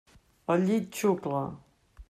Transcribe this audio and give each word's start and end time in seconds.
El 0.53 0.65
llit 0.69 0.89
xucla. 1.03 1.45